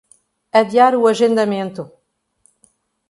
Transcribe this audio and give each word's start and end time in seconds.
Adiar 0.59 0.93
o 1.01 1.03
agendamento 1.13 1.81